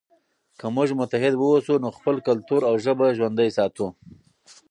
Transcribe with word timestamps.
که 0.59 0.65
موږ 0.75 0.89
متحد 0.99 1.33
واوسو 1.37 1.73
نو 1.83 1.89
خپل 1.97 2.15
کلتور 2.27 2.61
او 2.69 2.73
ژبه 2.85 3.07
ژوندی 3.17 3.49
ساتو. 3.57 3.85